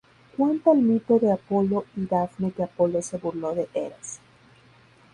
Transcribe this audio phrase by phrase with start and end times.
[0.35, 4.17] Cuenta el mito de Apolo y Dafne que Apolo se burló de Eros.